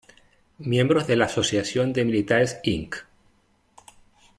[0.57, 3.05] Miembros de la Asociación de Militares Inc.